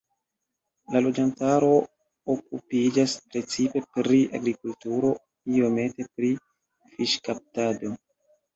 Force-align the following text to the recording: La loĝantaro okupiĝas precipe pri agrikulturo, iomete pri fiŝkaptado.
La 0.93 1.01
loĝantaro 1.07 1.67
okupiĝas 2.35 3.13
precipe 3.35 3.83
pri 3.99 4.19
agrikulturo, 4.41 5.13
iomete 5.59 6.09
pri 6.17 6.35
fiŝkaptado. 6.97 7.97